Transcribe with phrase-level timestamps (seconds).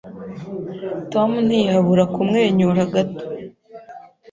[1.11, 3.25] Tom ntiyabura kumwenyura gato.